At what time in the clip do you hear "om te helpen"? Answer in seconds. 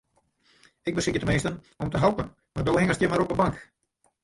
1.77-2.33